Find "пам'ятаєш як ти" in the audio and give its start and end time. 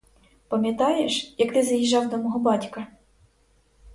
0.47-1.63